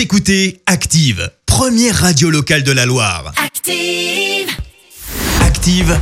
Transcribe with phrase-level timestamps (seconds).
[0.00, 3.34] Vous écoutez Active, première radio locale de la Loire.
[3.36, 4.48] Active.
[5.42, 5.94] Active,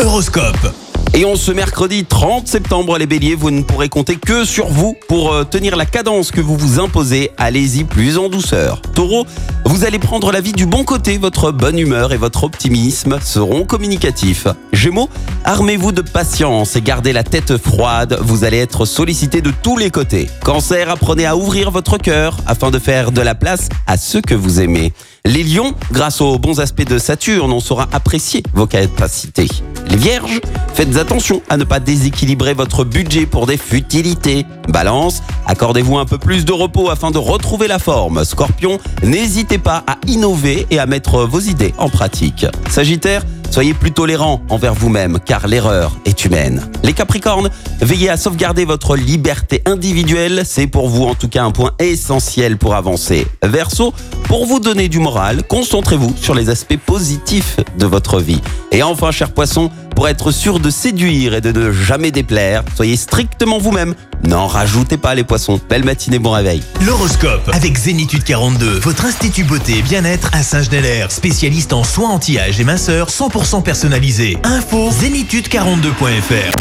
[0.00, 0.85] Horoscope.
[1.18, 4.94] Et on ce mercredi 30 septembre, les béliers, vous ne pourrez compter que sur vous
[5.08, 7.30] pour euh, tenir la cadence que vous vous imposez.
[7.38, 8.82] Allez-y plus en douceur.
[8.94, 9.26] Taureau,
[9.64, 11.16] vous allez prendre la vie du bon côté.
[11.16, 14.46] Votre bonne humeur et votre optimisme seront communicatifs.
[14.74, 15.08] Gémeaux,
[15.46, 18.18] armez-vous de patience et gardez la tête froide.
[18.20, 20.28] Vous allez être sollicité de tous les côtés.
[20.44, 24.34] Cancer, apprenez à ouvrir votre cœur afin de faire de la place à ceux que
[24.34, 24.92] vous aimez.
[25.24, 29.48] Les lions, grâce aux bons aspects de Saturne, on saura apprécier vos capacités.
[29.90, 30.40] Les vierges,
[30.74, 34.46] faites attention à ne pas déséquilibrer votre budget pour des futilités.
[34.68, 38.24] Balance, accordez-vous un peu plus de repos afin de retrouver la forme.
[38.24, 42.46] Scorpion, n'hésitez pas à innover et à mettre vos idées en pratique.
[42.70, 46.68] Sagittaire, Soyez plus tolérant envers vous-même car l'erreur est humaine.
[46.82, 47.48] Les Capricornes,
[47.80, 52.58] veillez à sauvegarder votre liberté individuelle, c'est pour vous en tout cas un point essentiel
[52.58, 53.26] pour avancer.
[53.42, 53.94] Verseau,
[54.24, 58.40] pour vous donner du moral, concentrez-vous sur les aspects positifs de votre vie.
[58.72, 62.96] Et enfin, cher poisson, pour être sûr de séduire et de ne jamais déplaire, soyez
[62.96, 63.94] strictement vous-même.
[64.24, 65.58] N'en rajoutez pas les poissons.
[65.68, 66.62] Belle matinée, bon réveil.
[66.86, 72.60] L'horoscope avec Zénitude 42, votre institut beauté et bien-être à Saint-Genélaire, spécialiste en soins anti-âge
[72.60, 74.36] et minceur 100% personnalisé.
[74.44, 76.52] Info zénitude42.fr.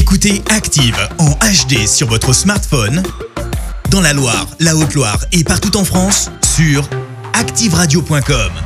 [0.00, 3.02] Écoutez Active en HD sur votre smartphone,
[3.90, 6.88] dans la Loire, la Haute-Loire et partout en France, sur
[7.34, 8.65] activeradio.com.